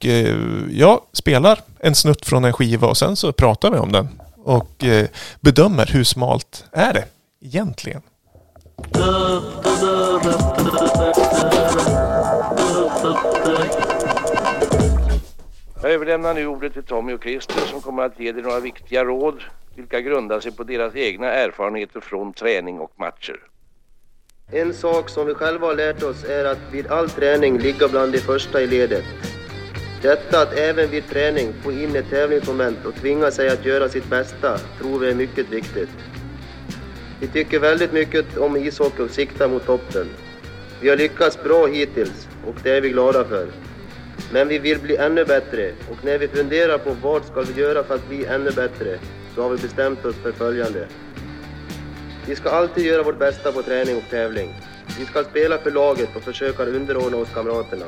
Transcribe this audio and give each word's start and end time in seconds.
och 0.00 0.06
eh, 0.06 0.36
jag 0.70 1.00
spelar 1.12 1.60
en 1.78 1.94
snutt 1.94 2.26
från 2.26 2.44
en 2.44 2.52
skiva 2.52 2.88
och 2.88 2.96
sen 2.96 3.16
så 3.16 3.32
pratar 3.32 3.70
vi 3.70 3.78
om 3.78 3.92
den. 3.92 4.08
Och 4.36 4.84
eh, 4.84 5.06
bedömer 5.40 5.86
hur 5.86 6.04
smalt 6.04 6.64
är 6.72 6.92
det 6.92 7.04
egentligen. 7.40 8.02
Jag 15.82 15.92
överlämnar 15.92 16.34
nu 16.34 16.46
ordet 16.46 16.72
till 16.72 16.82
Tommy 16.82 17.12
och 17.12 17.22
Christer 17.22 17.66
som 17.70 17.80
kommer 17.80 18.02
att 18.02 18.20
ge 18.20 18.32
dig 18.32 18.42
några 18.42 18.60
viktiga 18.60 19.04
råd 19.04 19.42
vilka 19.76 20.00
grundar 20.00 20.40
sig 20.40 20.52
på 20.52 20.64
deras 20.64 20.94
egna 20.94 21.26
erfarenheter 21.26 22.00
från 22.00 22.32
träning 22.32 22.80
och 22.80 22.92
matcher. 22.96 23.40
En 24.52 24.74
sak 24.74 25.08
som 25.08 25.26
vi 25.26 25.34
själva 25.34 25.66
har 25.66 25.74
lärt 25.74 26.02
oss 26.02 26.24
är 26.24 26.44
att 26.44 26.58
vid 26.72 26.86
all 26.86 27.10
träning 27.10 27.58
ligga 27.58 27.88
bland 27.88 28.12
de 28.12 28.18
första 28.18 28.60
i 28.60 28.66
ledet. 28.66 29.04
Detta 30.02 30.42
att 30.42 30.52
även 30.52 30.90
vid 30.90 31.08
träning 31.08 31.52
få 31.62 31.72
in 31.72 31.96
ett 31.96 32.10
tävlingsmoment 32.10 32.86
och 32.86 32.94
tvinga 32.94 33.30
sig 33.30 33.48
att 33.48 33.64
göra 33.64 33.88
sitt 33.88 34.10
bästa 34.10 34.58
tror 34.58 34.98
vi 34.98 35.10
är 35.10 35.14
mycket 35.14 35.48
viktigt. 35.52 35.90
Vi 37.20 37.26
tycker 37.26 37.58
väldigt 37.58 37.92
mycket 37.92 38.38
om 38.38 38.56
ishockey 38.56 39.02
och 39.02 39.10
siktar 39.10 39.48
mot 39.48 39.66
toppen. 39.66 40.06
Vi 40.80 40.88
har 40.88 40.96
lyckats 40.96 41.42
bra 41.42 41.66
hittills 41.66 42.28
och 42.46 42.54
det 42.62 42.70
är 42.70 42.80
vi 42.80 42.88
glada 42.88 43.24
för. 43.24 43.46
Men 44.32 44.48
vi 44.48 44.58
vill 44.58 44.78
bli 44.78 44.96
ännu 44.96 45.24
bättre 45.24 45.72
och 45.90 46.04
när 46.04 46.18
vi 46.18 46.28
funderar 46.28 46.78
på 46.78 46.96
vad 47.02 47.24
ska 47.24 47.40
vi 47.42 47.60
göra 47.60 47.84
för 47.84 47.94
att 47.94 48.08
bli 48.08 48.26
ännu 48.26 48.50
bättre 48.50 48.98
så 49.34 49.42
har 49.42 49.50
vi 49.50 49.56
bestämt 49.56 50.04
oss 50.04 50.16
för 50.22 50.32
följande. 50.32 50.88
Vi 52.26 52.36
ska 52.36 52.50
alltid 52.50 52.86
göra 52.86 53.02
vårt 53.02 53.18
bästa 53.18 53.52
på 53.52 53.62
träning 53.62 53.96
och 53.96 54.10
tävling. 54.10 54.54
Vi 54.98 55.04
ska 55.06 55.24
spela 55.24 55.58
för 55.58 55.70
laget 55.70 56.16
och 56.16 56.22
försöka 56.22 56.64
underordna 56.64 57.16
oss 57.16 57.28
kamraterna. 57.34 57.86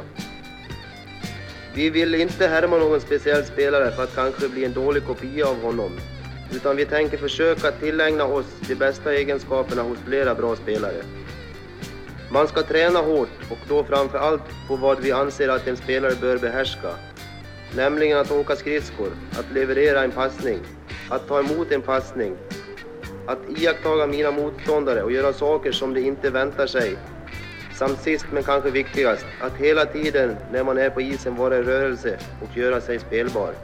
Vi 1.74 1.90
vill 1.90 2.14
inte 2.14 2.46
härma 2.46 2.76
någon 2.78 3.00
speciell 3.00 3.44
spelare 3.44 3.90
för 3.90 4.02
att 4.02 4.14
kanske 4.14 4.48
bli 4.48 4.64
en 4.64 4.72
dålig 4.72 5.06
kopia 5.06 5.46
av 5.46 5.62
honom. 5.62 5.92
Utan 6.54 6.76
vi 6.76 6.86
tänker 6.86 7.18
försöka 7.18 7.70
tillägna 7.70 8.24
oss 8.24 8.46
de 8.68 8.74
bästa 8.74 9.14
egenskaperna 9.14 9.82
hos 9.82 9.98
flera 10.06 10.34
bra 10.34 10.56
spelare. 10.56 11.02
Man 12.30 12.48
ska 12.48 12.62
träna 12.62 12.98
hårt 12.98 13.28
och 13.50 13.58
då 13.68 13.84
framför 13.84 14.18
allt 14.18 14.42
på 14.68 14.76
vad 14.76 15.00
vi 15.00 15.12
anser 15.12 15.48
att 15.48 15.66
en 15.66 15.76
spelare 15.76 16.14
bör 16.20 16.38
behärska. 16.38 16.90
Nämligen 17.76 18.18
att 18.18 18.30
åka 18.30 18.56
skridskor, 18.56 19.10
att 19.38 19.52
leverera 19.54 20.02
en 20.02 20.10
passning, 20.10 20.58
att 21.10 21.28
ta 21.28 21.40
emot 21.40 21.72
en 21.72 21.82
passning, 21.82 22.36
att 23.26 23.38
iakttaga 23.58 24.06
mina 24.06 24.30
motståndare 24.30 25.02
och 25.02 25.12
göra 25.12 25.32
saker 25.32 25.72
som 25.72 25.94
de 25.94 26.00
inte 26.00 26.30
väntar 26.30 26.66
sig. 26.66 26.96
Samt 27.82 28.00
sist 28.00 28.26
men 28.32 28.42
kanske 28.42 28.70
viktigast, 28.70 29.26
att 29.40 29.56
hela 29.56 29.84
tiden 29.86 30.36
när 30.52 30.64
man 30.64 30.78
är 30.78 30.90
på 30.90 31.00
isen 31.00 31.36
vara 31.36 31.56
i 31.58 31.62
rörelse 31.62 32.18
och 32.42 32.56
göra 32.56 32.80
sig 32.80 32.98
spelbar. 32.98 33.54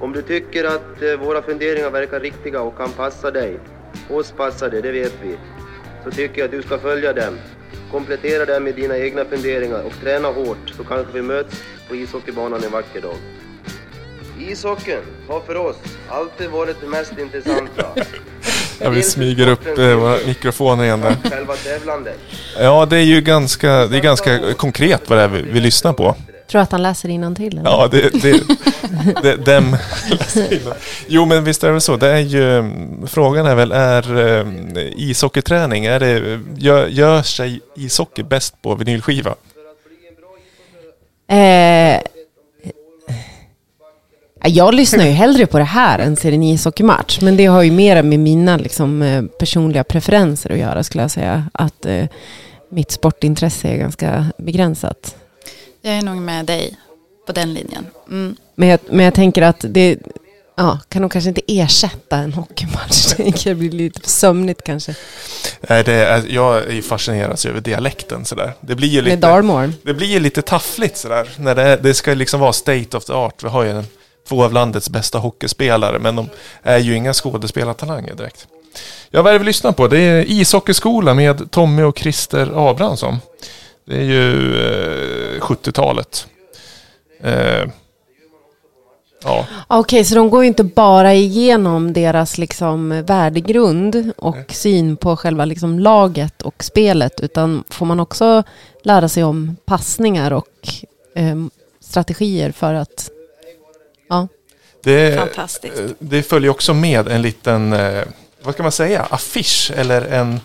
Om 0.00 0.12
du 0.12 0.22
tycker 0.22 0.64
att 0.64 1.02
eh, 1.02 1.16
våra 1.20 1.42
funderingar 1.42 1.90
verkar 1.90 2.20
riktiga 2.20 2.60
och 2.60 2.76
kan 2.76 2.92
passa 2.92 3.30
dig, 3.30 3.58
oss 4.10 4.32
passar 4.32 4.70
det, 4.70 4.80
det 4.80 4.92
vet 4.92 5.12
vi, 5.22 5.36
så 6.04 6.10
tycker 6.10 6.38
jag 6.38 6.44
att 6.44 6.50
du 6.50 6.62
ska 6.62 6.78
följa 6.78 7.12
dem. 7.12 7.38
Komplettera 7.90 8.44
dem 8.44 8.64
med 8.64 8.74
dina 8.74 8.98
egna 8.98 9.24
funderingar 9.24 9.82
och 9.82 9.94
träna 10.02 10.28
hårt 10.28 10.68
så 10.76 10.84
kanske 10.84 11.12
vi 11.12 11.22
möts 11.22 11.62
på 11.88 11.96
ishockeybanan 11.96 12.64
en 12.64 12.70
vacker 12.70 13.00
dag. 13.00 13.16
Ishockeyn 14.38 15.02
har 15.28 15.40
för 15.40 15.56
oss 15.56 15.76
alltid 16.08 16.50
varit 16.50 16.80
det 16.80 16.88
mest 16.88 17.18
intressanta. 17.18 17.94
Ja, 18.80 18.90
vi 18.90 19.02
smyger 19.02 19.48
upp 19.48 19.78
eh, 19.78 19.94
våra 19.94 20.18
mikrofoner 20.26 20.84
igen 20.84 21.00
där. 21.00 21.16
Ja, 22.60 22.86
det 22.86 22.96
är 22.96 23.02
ju 23.02 23.20
ganska, 23.20 23.86
det 23.86 23.96
är 23.96 24.00
ganska 24.00 24.54
konkret 24.56 25.02
vad 25.06 25.18
det 25.18 25.22
är 25.22 25.28
vi, 25.28 25.42
vi 25.42 25.60
lyssnar 25.60 25.92
på. 25.92 26.14
Tror 26.50 26.60
att 26.60 26.72
han 26.72 26.82
läser 26.82 27.08
innantill 27.08 27.58
eller? 27.58 27.70
Ja, 27.70 27.88
det... 27.90 28.22
det, 28.22 28.42
det 29.22 29.36
dem, 29.36 29.76
jo, 31.06 31.24
men 31.24 31.44
visst 31.44 31.62
är 31.64 31.66
det 31.66 31.72
väl 31.72 31.80
så. 31.80 31.96
Det 31.96 32.08
är 32.08 32.18
ju, 32.18 32.64
frågan 33.06 33.46
är 33.46 33.54
väl, 33.54 33.72
är 33.72 34.36
eh, 34.38 34.46
ishockeyträning, 34.96 35.84
är 35.84 36.00
det, 36.00 36.40
gör, 36.56 36.86
gör 36.86 37.22
sig 37.22 37.60
ishockey 37.76 38.22
bäst 38.22 38.62
på 38.62 38.74
vinylskiva? 38.74 39.34
Eh, 41.30 42.02
jag 44.48 44.74
lyssnar 44.74 45.04
ju 45.04 45.10
hellre 45.10 45.46
på 45.46 45.58
det 45.58 45.64
här 45.64 45.98
än 45.98 46.16
ser 46.16 46.32
en 46.32 46.42
ishockeymatch. 46.42 47.20
Men 47.20 47.36
det 47.36 47.46
har 47.46 47.62
ju 47.62 47.70
mer 47.70 48.02
med 48.02 48.20
mina 48.20 48.56
liksom, 48.56 49.02
eh, 49.02 49.22
personliga 49.22 49.84
preferenser 49.84 50.52
att 50.52 50.58
göra 50.58 50.82
skulle 50.82 51.02
jag 51.02 51.10
säga. 51.10 51.44
Att 51.52 51.86
eh, 51.86 52.04
mitt 52.70 52.90
sportintresse 52.90 53.68
är 53.68 53.76
ganska 53.76 54.26
begränsat. 54.38 55.16
Jag 55.82 55.94
är 55.94 56.02
nog 56.02 56.16
med 56.16 56.46
dig 56.46 56.76
på 57.26 57.32
den 57.32 57.54
linjen. 57.54 57.86
Mm. 58.10 58.36
Men 58.54 58.68
jag, 58.68 58.80
men 58.90 59.04
jag 59.04 59.14
tänker 59.14 59.42
att 59.42 59.64
det 59.68 59.98
ja, 60.56 60.78
kan 60.88 61.02
nog 61.02 61.12
kanske 61.12 61.28
inte 61.28 61.40
ersätta 61.46 62.16
en 62.16 62.32
hockeymatch. 62.32 63.14
Det 63.44 63.54
blir 63.54 63.70
lite 63.70 64.08
sömnigt 64.08 64.64
kanske. 64.64 64.94
Nej, 65.60 65.84
det 65.84 65.92
är, 65.92 66.24
jag 66.28 66.58
är 66.58 66.72
ju 66.72 66.82
fascinerad 66.82 67.46
över 67.46 67.60
dialekten 67.60 68.24
sådär. 68.24 68.52
Det 68.60 68.74
blir 68.74 68.88
ju 68.88 69.02
lite... 69.02 69.16
Med 69.16 69.18
Darmore. 69.18 69.72
Det 69.82 69.94
blir 69.94 70.06
ju 70.06 70.20
lite 70.20 70.42
taffligt 70.42 70.96
sådär. 70.96 71.28
När 71.36 71.54
det, 71.54 71.78
det 71.82 71.94
ska 71.94 72.14
liksom 72.14 72.40
vara 72.40 72.52
state 72.52 72.96
of 72.96 73.04
the 73.04 73.12
art. 73.12 73.44
Vi 73.44 73.48
har 73.48 73.64
ju 73.64 73.70
en, 73.70 73.84
två 74.28 74.44
av 74.44 74.52
landets 74.52 74.90
bästa 74.90 75.18
hockeyspelare, 75.18 75.98
men 75.98 76.16
de 76.16 76.28
är 76.62 76.78
ju 76.78 76.94
inga 76.96 77.12
skådespelartalanger 77.12 78.14
direkt. 78.14 78.48
Ja, 79.10 79.22
vad 79.22 79.30
är 79.30 79.32
det 79.32 79.38
vi 79.38 79.44
lyssnar 79.44 79.72
på? 79.72 79.88
Det 79.88 80.00
är 80.00 80.30
ishockeyskola 80.30 81.14
med 81.14 81.50
Tommy 81.50 81.82
och 81.82 81.98
Christer 81.98 82.70
Abrahamsson. 82.70 83.16
Det 83.84 83.96
är 83.96 84.04
ju 84.04 84.54
eh, 85.36 85.40
70-talet. 85.40 86.26
Eh, 87.22 87.70
ja. 89.24 89.46
Okej, 89.66 90.04
så 90.04 90.14
de 90.14 90.30
går 90.30 90.42
ju 90.42 90.48
inte 90.48 90.64
bara 90.64 91.14
igenom 91.14 91.92
deras 91.92 92.38
liksom 92.38 93.02
värdegrund 93.06 94.12
och 94.16 94.44
syn 94.48 94.96
på 94.96 95.16
själva 95.16 95.44
liksom 95.44 95.78
laget 95.78 96.42
och 96.42 96.64
spelet, 96.64 97.20
utan 97.20 97.64
får 97.68 97.86
man 97.86 98.00
också 98.00 98.42
lära 98.82 99.08
sig 99.08 99.24
om 99.24 99.56
passningar 99.64 100.32
och 100.32 100.68
eh, 101.14 101.36
strategier 101.80 102.52
för 102.52 102.74
att... 102.74 103.10
Ja. 104.08 104.28
Det, 104.82 105.16
Fantastiskt. 105.18 105.78
eh, 105.78 105.84
det 105.98 106.22
följer 106.22 106.50
också 106.50 106.74
med 106.74 107.08
en 107.08 107.22
liten, 107.22 107.72
eh, 107.72 108.02
vad 108.42 108.54
ska 108.54 108.62
man 108.62 108.72
säga, 108.72 109.06
affisch 109.10 109.72
eller 109.76 110.02
en 110.02 110.40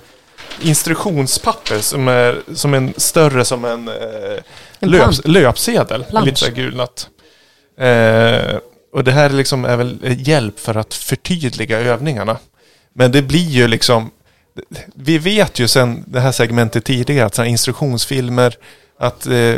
instruktionspapper 0.61 1.79
som 1.79 2.07
är 2.07 2.41
som 2.53 2.73
en 2.73 2.93
större 2.97 3.45
som 3.45 3.65
en, 3.65 3.87
eh, 3.87 3.93
En 4.79 4.89
löp, 4.89 5.01
plansch. 5.01 5.19
löpsedel. 5.25 6.03
Plansch. 6.03 6.25
Lite 6.27 6.51
gulnat. 6.51 7.07
Eh, 7.79 8.57
och 8.93 9.03
det 9.03 9.11
här 9.11 9.25
är 9.25 9.33
liksom 9.33 9.65
är 9.65 9.77
väl 9.77 9.97
hjälp 10.27 10.59
för 10.59 10.75
att 10.77 10.93
förtydliga 10.93 11.79
övningarna. 11.79 12.37
Men 12.95 13.11
det 13.11 13.21
blir 13.21 13.49
ju 13.49 13.67
liksom, 13.67 14.11
vi 14.95 15.17
vet 15.17 15.59
ju 15.59 15.67
sen 15.67 16.03
det 16.07 16.19
här 16.19 16.31
segmentet 16.31 16.85
tidigare 16.85 17.25
att 17.25 17.39
instruktionsfilmer, 17.39 18.55
att 18.99 19.25
eh, 19.27 19.55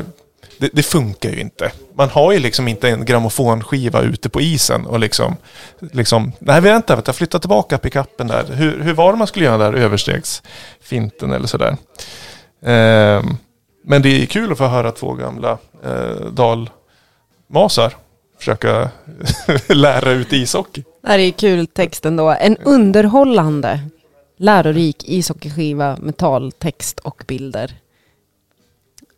det, 0.57 0.69
det 0.73 0.83
funkar 0.83 1.29
ju 1.29 1.39
inte. 1.39 1.71
Man 1.93 2.09
har 2.09 2.31
ju 2.31 2.39
liksom 2.39 2.67
inte 2.67 2.89
en 2.89 3.05
grammofonskiva 3.05 4.01
ute 4.01 4.29
på 4.29 4.41
isen 4.41 4.85
och 4.85 4.99
liksom, 4.99 5.35
liksom 5.79 6.31
nej 6.39 6.61
vänta, 6.61 6.95
vänta, 6.95 7.13
flytta 7.13 7.39
tillbaka 7.39 7.77
pickuppen 7.77 8.27
där. 8.27 8.45
Hur, 8.53 8.81
hur 8.81 8.93
var 8.93 9.11
det 9.11 9.17
man 9.17 9.27
skulle 9.27 9.45
göra 9.45 9.57
där 9.57 9.73
överstegsfinten 9.73 11.31
eller 11.31 11.47
sådär. 11.47 11.77
Ehm, 12.65 13.37
men 13.83 14.01
det 14.01 14.21
är 14.21 14.25
kul 14.25 14.51
att 14.51 14.57
få 14.57 14.67
höra 14.67 14.91
två 14.91 15.13
gamla 15.13 15.57
eh, 15.83 16.31
dalmasar 16.31 17.93
försöka 18.37 18.89
lära 19.67 20.11
ut 20.11 20.33
ishockey. 20.33 20.83
Det 21.01 21.07
här 21.07 21.19
är 21.19 21.23
ju 21.23 21.31
kul 21.31 21.67
text 21.67 22.05
ändå. 22.05 22.29
En 22.29 22.57
underhållande, 22.57 23.79
lärorik 24.37 25.09
ishockeyskiva 25.09 25.97
med 25.97 26.17
tal, 26.17 26.51
text 26.51 26.99
och 26.99 27.23
bilder. 27.27 27.75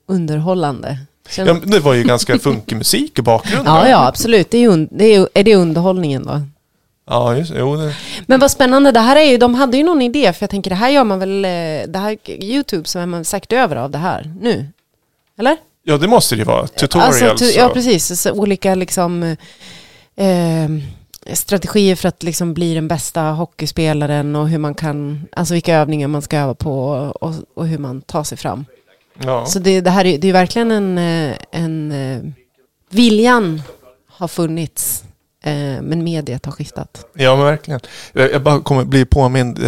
Underhållande. 0.08 1.00
Ja, 1.38 1.54
det 1.64 1.80
var 1.80 1.94
ju 1.94 2.04
ganska 2.04 2.40
funkig 2.40 2.76
musik 2.78 3.20
i 3.20 3.22
bakgrunden. 3.22 3.74
Ja, 3.76 3.90
ja, 3.90 4.08
absolut. 4.08 4.52
Det 4.52 4.58
är, 4.58 4.70
un- 4.70 4.88
det 4.92 5.16
är, 5.16 5.30
är 5.34 5.44
det 5.44 5.56
underhållningen 5.56 6.24
då? 6.26 6.42
Ja, 7.10 7.36
just 7.36 7.52
jo, 7.56 7.76
det. 7.76 7.94
Men 8.26 8.40
vad 8.40 8.52
spännande, 8.52 8.92
det 8.92 9.00
här 9.00 9.16
är 9.16 9.24
ju, 9.32 9.38
de 9.38 9.56
hade 9.56 9.78
ju 9.78 9.84
någon 9.84 10.02
idé, 10.02 10.34
för 10.34 10.44
jag 10.44 10.50
tänker 10.50 10.70
det 10.70 10.76
här 10.76 10.90
gör 10.90 11.04
man 11.04 11.20
väl, 11.20 11.46
eh, 11.46 11.50
det 11.88 12.00
här 12.00 12.18
YouTube 12.44 12.88
så 12.88 13.00
är 13.00 13.06
man 13.06 13.26
säkert 13.26 13.54
över 13.54 13.76
av 13.76 13.92
det 13.92 13.98
här 13.98 14.34
nu? 14.42 14.68
Eller? 15.40 15.58
ja, 15.84 15.98
det 15.98 16.08
måste 16.08 16.36
det 16.36 16.40
ju 16.40 16.46
vara. 16.46 16.68
Tutorials. 16.68 17.22
Alltså, 17.22 17.46
tu- 17.46 17.52
ja, 17.58 17.70
precis. 17.70 18.22
Så 18.22 18.32
olika 18.32 18.76
liksom, 18.76 19.24
eh, 20.16 20.70
strategier 21.34 21.96
för 21.96 22.08
att 22.10 22.24
liksom 22.24 22.54
bli 22.54 22.74
den 22.74 22.88
bästa 22.88 23.22
hockeyspelaren 23.22 24.36
och 24.36 24.50
hur 24.50 24.58
man 24.58 24.76
kan, 24.76 25.28
alltså 25.32 25.54
vilka 25.54 25.76
övningar 25.76 26.08
man 26.08 26.22
ska 26.22 26.38
öva 26.38 26.54
på 26.54 26.80
och, 27.22 27.34
och 27.56 27.68
hur 27.68 27.78
man 27.78 28.02
tar 28.02 28.24
sig 28.24 28.38
fram. 28.38 28.66
Ja. 29.26 29.46
Så 29.46 29.60
det, 29.60 29.82
det 29.82 29.90
här 29.90 30.06
är, 30.06 30.18
det 30.18 30.30
är 30.30 30.34
verkligen 30.34 30.72
en, 30.72 30.98
eh, 30.98 31.38
en 31.52 31.92
eh, 31.92 32.32
viljan 32.90 33.62
har 34.08 34.28
funnits, 34.28 35.04
eh, 35.44 35.82
men 35.82 36.04
mediet 36.04 36.46
har 36.46 36.52
skiftat. 36.52 37.06
Ja 37.14 37.36
men 37.36 37.46
verkligen. 37.46 37.80
Jag, 38.14 38.44
bara 38.44 38.60
kommer 38.60 38.84
bli 38.84 39.06
påmind. 39.06 39.60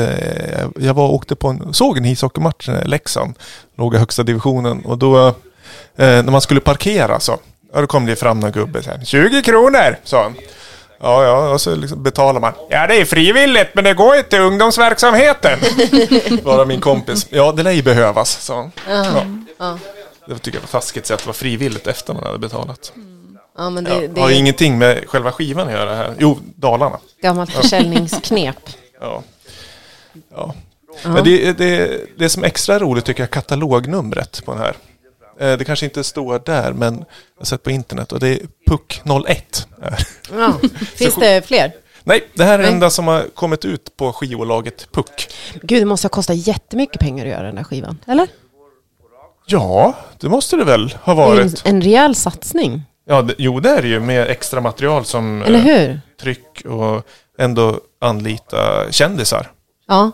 Jag 0.80 0.94
var 0.94 1.10
åkte 1.10 1.36
på 1.36 1.48
en, 1.48 1.74
såg 1.74 1.98
en 1.98 2.06
ishockeymatch 2.06 2.70
i 2.70 2.88
Leksand. 2.88 3.34
Låg 3.76 3.96
i 3.96 3.98
högsta 3.98 4.24
divisionen 4.24 4.86
och 4.86 4.98
då 4.98 5.36
när 5.96 6.32
man 6.32 6.42
skulle 6.42 6.60
parkera 6.60 7.20
så. 7.20 7.38
Då 7.74 7.88
kom 7.88 8.06
det 8.06 8.16
fram 8.16 8.40
någon 8.40 8.52
gubbe 8.52 8.84
så 8.84 8.90
här, 8.90 9.06
20 9.06 9.42
kronor, 9.42 9.98
sa 10.04 10.24
han. 10.24 10.36
Ja, 11.02 11.24
ja, 11.24 11.50
och 11.50 11.62
så 11.62 11.76
liksom 11.76 12.04
betalar 12.04 12.40
man. 12.40 12.54
Ja, 12.70 12.88
det 12.88 12.96
är 13.02 13.06
frivilligt, 13.06 13.68
men 13.76 13.84
det 13.84 13.94
går 13.94 14.16
ju 14.16 14.24
till 14.24 14.40
ungdomsverksamheten. 14.40 15.60
Bara 16.44 16.66
min 16.66 16.82
kompis. 16.82 17.28
Ja, 17.30 17.52
det 17.52 17.64
lär 17.64 17.72
ju 17.72 17.82
behövas, 17.84 18.42
sa 18.42 18.56
han. 18.86 19.46
Ja. 19.58 19.78
Det 20.28 20.38
tycker 20.40 20.58
jag 20.58 20.62
var 20.62 20.68
taskigt 20.68 21.02
att 21.04 21.08
säga 21.08 21.16
att 21.16 21.22
det 21.22 21.28
var 21.28 21.34
frivilligt 21.34 21.88
efter 21.88 22.14
man 22.14 22.24
hade 22.24 22.38
betalat. 22.38 22.94
Ja, 23.58 23.70
men 23.70 23.84
det, 23.84 24.02
Ja, 24.02 24.08
det 24.08 24.22
har 24.22 24.30
ingenting 24.32 24.78
med 24.78 25.04
själva 25.08 25.32
skivan 25.32 25.68
att 25.68 25.74
göra 25.74 25.96
här. 25.96 26.14
Jo, 26.20 26.40
Dalarna. 26.56 27.00
gammalt 27.22 27.52
försäljningsknep. 27.52 28.56
Ja. 29.02 29.24
Ja. 30.36 30.54
Men 31.04 31.24
det, 31.24 31.54
det, 31.58 32.00
det 32.18 32.30
som 32.30 32.44
är 32.44 32.48
extra 32.48 32.80
roligt 32.80 33.06
tycker 33.06 33.24
jag 33.24 33.28
är 33.28 33.32
katalognumret 33.32 34.46
på 34.46 34.52
den 34.52 34.62
här. 34.62 34.76
Eh, 35.40 35.58
Det 35.58 35.66
kanske 35.66 35.86
inte 35.86 36.04
står 36.04 36.42
där, 36.46 36.74
men 36.74 36.94
jag 36.98 37.06
har 37.42 37.46
sett 37.46 37.64
på 37.64 37.72
internet 37.72 38.12
och 38.12 38.20
det 38.20 38.28
är 38.30 38.40
PUC01. 38.70 39.68
Ja. 40.32 40.54
Finns 40.96 41.16
det 41.16 41.48
fler? 41.48 41.72
Nej, 42.04 42.28
det 42.34 42.44
här 42.44 42.60
är 42.60 42.64
det 42.64 42.70
enda 42.70 42.90
som 42.90 43.08
har 43.08 43.22
kommit 43.34 43.66
ut 43.66 43.98
på 43.98 44.14
skivbolaget 44.14 44.92
PUC. 44.92 45.06
Gud, 45.64 45.82
det 45.82 45.86
måste 45.86 46.06
ha 46.06 46.10
kostat 46.10 46.36
jättemycket 46.48 47.00
pengar 47.00 47.26
att 47.26 47.32
göra 47.32 47.44
den 47.44 47.56
där 47.56 47.64
skivan. 47.64 48.00
Eller? 48.08 48.28
Ja, 49.46 49.94
det 50.20 50.30
måste 50.30 50.56
det 50.56 50.64
väl 50.64 50.96
ha 51.02 51.14
är 51.14 51.32
en, 51.32 51.38
varit. 51.48 51.66
en 51.66 51.82
rejäl 51.82 52.16
satsning. 52.16 52.82
Ja, 53.08 53.22
det, 53.22 53.36
jo, 53.38 53.60
det 53.60 53.70
är 53.70 53.82
det 53.82 53.88
ju 53.88 54.00
med 54.00 54.28
extra 54.28 54.62
material 54.62 55.06
som 55.06 55.42
Eller 55.42 55.60
eh, 55.60 55.66
hur? 55.66 56.02
tryck 56.22 56.66
och 56.66 57.06
ändå 57.38 57.80
anlita 58.02 58.92
kändisar. 58.92 59.52
Ja. 59.88 60.12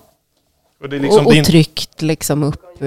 Och 0.82 0.90
det 0.90 0.96
är 0.96 1.00
liksom 1.00 1.26
och, 1.26 1.32
din... 1.34 1.42
och 1.42 1.48
tryckt 1.48 2.02
liksom 2.02 2.44
upp. 2.44 2.82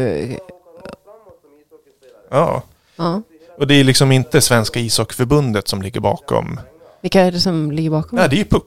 Ja. 2.31 2.63
Ja. 2.97 3.23
Och 3.59 3.67
det 3.67 3.75
är 3.75 3.85
liksom 3.85 4.13
inte 4.13 4.41
Svenska 4.41 4.81
ishockeyförbundet 4.81 5.69
som 5.69 5.83
ligger 5.83 6.01
bakom. 6.01 6.61
Vilka 7.03 7.21
är 7.21 7.33
det 7.33 7.41
som 7.41 7.73
ligger 7.73 7.91
bakom? 7.91 8.19
Nej, 8.19 8.29
det 8.29 8.37
är 8.37 8.39
ju 8.39 8.45
PUC. 8.45 8.63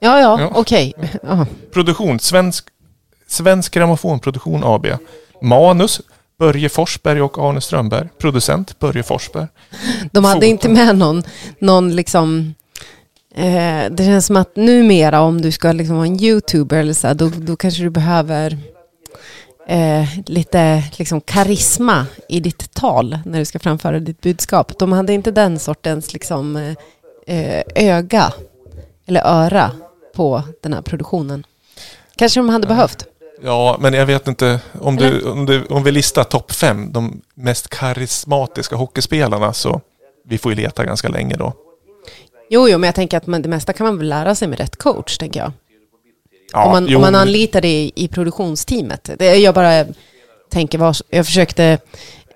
Ja, 0.00 0.20
ja, 0.20 0.40
Ja. 0.40 0.50
okej. 0.54 0.94
Ja. 1.22 1.46
Produktion, 1.72 2.20
Svensk, 2.20 2.64
Svensk 3.28 3.74
Grammofonproduktion 3.74 4.64
AB. 4.64 4.86
Manus, 5.42 6.00
Börje 6.38 6.68
Forsberg 6.68 7.22
och 7.22 7.38
Arne 7.38 7.60
Strömberg. 7.60 8.08
Producent, 8.18 8.78
Börje 8.78 9.02
Forsberg. 9.02 9.46
De 10.12 10.24
hade 10.24 10.36
Foton. 10.36 10.48
inte 10.48 10.68
med 10.68 10.96
någon, 10.98 11.22
någon 11.58 11.96
liksom... 11.96 12.54
Eh, 13.36 13.90
det 13.90 14.04
känns 14.04 14.26
som 14.26 14.36
att 14.36 14.56
numera 14.56 15.20
om 15.20 15.40
du 15.42 15.52
ska 15.52 15.72
liksom 15.72 15.96
vara 15.96 16.06
en 16.06 16.20
youtuber 16.22 16.76
eller 16.78 16.92
så 16.92 17.06
här, 17.06 17.14
då, 17.14 17.30
då 17.36 17.56
kanske 17.56 17.82
du 17.82 17.90
behöver 17.90 18.58
eh, 19.66 20.18
lite 20.26 20.82
liksom 20.96 21.20
karisma 21.20 22.06
i 22.28 22.40
ditt 22.40 22.74
tal 22.74 23.18
när 23.24 23.38
du 23.38 23.44
ska 23.44 23.58
framföra 23.58 24.00
ditt 24.00 24.20
budskap. 24.20 24.78
De 24.78 24.92
hade 24.92 25.12
inte 25.12 25.30
den 25.30 25.58
sortens 25.58 26.12
liksom 26.12 26.74
eh, 27.26 27.62
öga 27.74 28.32
eller 29.06 29.20
öra 29.24 29.70
på 30.14 30.42
den 30.62 30.72
här 30.72 30.82
produktionen. 30.82 31.46
Kanske 32.16 32.40
de 32.40 32.48
hade 32.48 32.66
behövt. 32.66 33.06
Ja, 33.42 33.76
men 33.80 33.94
jag 33.94 34.06
vet 34.06 34.28
inte 34.28 34.60
om, 34.80 34.96
du, 34.96 35.30
om, 35.30 35.46
du, 35.46 35.64
om 35.64 35.82
vi 35.82 35.92
listar 35.92 36.24
topp 36.24 36.52
fem, 36.52 36.92
de 36.92 37.20
mest 37.34 37.68
karismatiska 37.68 38.76
hockeyspelarna, 38.76 39.52
så 39.52 39.80
vi 40.24 40.38
får 40.38 40.52
ju 40.52 40.56
leta 40.56 40.84
ganska 40.84 41.08
länge 41.08 41.36
då. 41.36 41.52
Jo, 42.48 42.68
jo, 42.68 42.78
men 42.78 42.88
jag 42.88 42.94
tänker 42.94 43.16
att 43.16 43.26
man, 43.26 43.42
det 43.42 43.48
mesta 43.48 43.72
kan 43.72 43.86
man 43.86 43.98
väl 43.98 44.08
lära 44.08 44.34
sig 44.34 44.48
med 44.48 44.58
rätt 44.58 44.76
coach, 44.76 45.18
tänker 45.18 45.40
jag. 45.40 45.52
Ja, 46.54 46.64
om, 46.64 46.70
man, 46.70 46.86
jo, 46.88 46.98
om 46.98 47.02
man 47.02 47.14
anlitar 47.14 47.60
det 47.60 47.68
i, 47.68 47.92
i 47.94 48.08
produktionsteamet. 48.08 49.10
Det, 49.18 49.36
jag 49.36 49.54
bara 49.54 49.84
tänker, 50.50 50.78
vad, 50.78 50.96
jag 51.10 51.26
försökte 51.26 51.78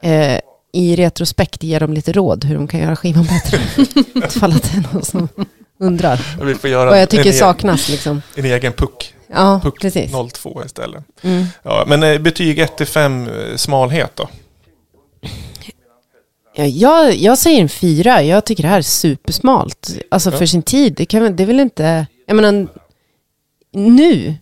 eh, 0.03 0.39
i 0.73 0.97
retrospekt 0.97 1.63
ge 1.63 1.79
dem 1.79 1.93
lite 1.93 2.13
råd 2.13 2.45
hur 2.45 2.55
de 2.55 2.69
kan 2.69 2.81
göra 2.81 2.97
skivan 2.97 3.25
bättre. 3.27 3.61
Ifall 4.15 4.53
att 4.57 4.63
det 4.63 4.79
är 4.79 4.95
någon 4.95 5.05
som 5.05 5.29
undrar. 5.81 6.37
Vi 6.45 6.55
får 6.55 6.71
göra 6.71 6.91
Vad 6.91 7.01
jag 7.01 7.09
tycker 7.09 7.27
en, 7.27 7.33
saknas 7.33 7.89
liksom. 7.89 8.23
en 8.35 8.45
egen 8.45 8.73
puck. 8.73 9.15
Ja, 9.35 9.61
Puck 9.63 9.81
precis. 9.81 10.13
02 10.33 10.63
istället. 10.65 11.05
Mm. 11.23 11.47
Ja, 11.63 11.85
men 11.87 12.03
eh, 12.03 12.19
betyg 12.19 12.59
1 12.59 12.77
till 12.77 12.87
5 12.87 13.29
eh, 13.29 13.57
smalhet 13.57 14.11
då? 14.15 14.29
Ja, 16.55 16.65
jag, 16.65 17.15
jag 17.15 17.39
säger 17.39 17.61
en 17.61 17.69
fyra. 17.69 18.23
Jag 18.23 18.45
tycker 18.45 18.63
det 18.63 18.69
här 18.69 18.79
är 18.79 18.83
supersmalt. 18.83 19.91
Alltså 20.11 20.31
för 20.31 20.47
sin 20.47 20.63
tid. 20.63 20.95
Det, 20.95 21.07
kan, 21.07 21.37
det 21.37 21.43
är 21.43 21.47
väl 21.47 21.61
inte... 21.61 22.07
Jag 22.27 22.37
menar, 22.37 22.69
nu, 23.79 24.35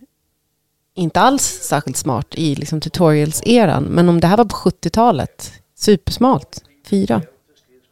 inte 0.95 1.19
alls 1.19 1.43
särskilt 1.43 1.97
smart 1.97 2.27
i 2.35 2.55
liksom 2.55 2.79
tutorials-eran. 2.81 3.83
Men 3.83 4.09
om 4.09 4.19
det 4.19 4.27
här 4.27 4.37
var 4.37 4.45
på 4.45 4.55
70-talet, 4.55 5.51
supersmalt. 5.75 6.63
Fyra. 6.89 7.21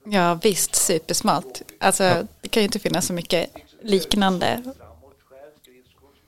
Ja, 0.06 0.40
visst, 0.44 0.76
supersmart. 0.76 1.62
Alltså, 1.80 2.28
det 2.42 2.48
kan 2.50 2.62
ju 2.64 2.66
inte 2.66 2.80
finnas 2.80 3.06
så 3.06 3.14
mycket 3.14 3.50
liknande. 3.84 4.64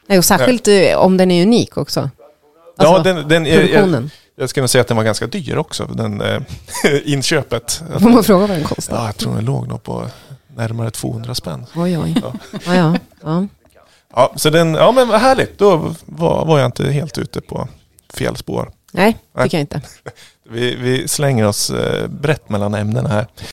Nej, 0.08 0.18
och 0.18 0.26
särskilt 0.26 0.68
eh, 0.68 0.98
om 0.98 1.18
den 1.18 1.32
är 1.32 1.44
unik 1.44 1.78
också. 1.78 2.10
ja, 2.78 2.98
Alltså, 2.98 3.14
den, 3.14 3.28
den, 3.28 3.46
jag, 3.46 3.56
jag, 3.56 3.62
Produktionen. 3.62 4.12
jag 4.36 4.50
ska 4.50 4.62
nog 4.62 4.70
säga 4.70 4.82
att 4.82 4.88
den 4.88 4.98
var 4.98 5.04
ganska 5.04 5.28
dyr 5.28 5.56
också, 5.58 5.86
den 5.86 6.22
eh, 6.22 6.42
inköpet. 7.06 7.84
Får 8.02 8.10
man 8.10 8.24
fråga 8.24 8.48
vad 8.48 8.50
den 8.58 8.64
kostar? 8.64 8.98
Ja, 8.98 9.06
jag 9.06 9.18
tror 9.18 9.36
den 9.36 9.46
låg 9.46 9.68
nog 9.68 9.84
på 9.84 10.08
närmare 10.56 10.92
200 10.92 11.36
spänn. 11.36 11.66
Oj, 11.76 11.98
oj. 11.98 12.16
Ja, 12.22 12.34
ja. 12.76 12.98
ja. 13.24 13.48
Ja, 14.14 14.34
så 14.36 14.50
den, 14.50 14.74
ja 14.74 14.92
men 14.92 15.08
vad 15.08 15.20
härligt. 15.22 15.58
Då 15.60 15.96
var, 16.06 16.46
var 16.46 16.60
jag 16.60 16.66
inte 16.66 16.92
helt 16.92 17.18
ute 17.18 17.42
på 17.42 17.68
fel 18.14 18.36
spår. 18.36 18.72
Nej, 18.92 19.18
Nej. 19.34 19.44
tycker 19.44 19.58
jag 19.58 19.64
inte. 19.64 19.82
Vi, 20.50 20.76
vi 20.76 21.08
slänger 21.08 21.46
oss 21.46 21.70
eh, 21.70 22.08
brett 22.08 22.50
mellan 22.50 22.74
ämnena 22.74 23.10
här. 23.10 23.28